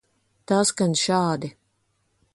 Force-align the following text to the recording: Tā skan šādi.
Tā 0.51 0.61
skan 0.69 0.97
šādi. 1.03 1.53